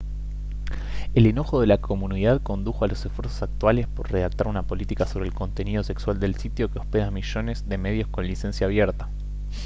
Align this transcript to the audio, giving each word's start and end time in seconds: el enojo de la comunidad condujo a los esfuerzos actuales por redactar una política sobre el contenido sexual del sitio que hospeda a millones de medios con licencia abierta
el 1.13 1.27
enojo 1.27 1.61
de 1.61 1.67
la 1.67 1.77
comunidad 1.77 2.41
condujo 2.41 2.83
a 2.83 2.87
los 2.87 3.05
esfuerzos 3.05 3.43
actuales 3.43 3.85
por 3.85 4.11
redactar 4.11 4.47
una 4.47 4.63
política 4.65 5.05
sobre 5.05 5.27
el 5.27 5.33
contenido 5.35 5.83
sexual 5.83 6.19
del 6.19 6.33
sitio 6.37 6.71
que 6.71 6.79
hospeda 6.79 7.05
a 7.05 7.11
millones 7.11 7.69
de 7.69 7.77
medios 7.77 8.07
con 8.07 8.25
licencia 8.25 8.65
abierta 8.65 9.09